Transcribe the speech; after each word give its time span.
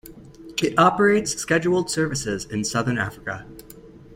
It 0.63 0.79
operates 0.79 1.33
scheduled 1.35 1.91
services 1.91 2.45
in 2.45 2.63
southern 2.63 2.97
Africa. 2.97 3.45